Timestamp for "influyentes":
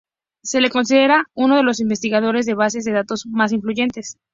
3.51-4.17